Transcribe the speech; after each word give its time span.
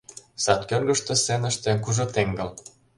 Сад 0.43 0.61
кӧргыштӧ, 0.69 1.13
сценыште,— 1.21 1.71
кужу 1.83 2.05
теҥгыл. 2.15 2.49